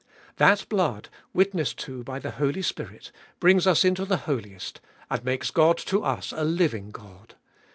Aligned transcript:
That 0.37 0.67
blood, 0.67 1.09
witnessed 1.31 1.77
to 1.81 2.03
by 2.03 2.17
the 2.17 2.31
Holy 2.31 2.63
Spirit, 2.63 3.11
brings 3.39 3.67
us 3.67 3.85
into 3.85 4.03
the 4.03 4.17
Holiest, 4.25 4.81
and 5.11 5.23
makes 5.23 5.51
God 5.51 5.77
to 5.77 6.03
us 6.03 6.33
a 6.35 6.43
living 6.43 6.89
God 6.89 7.35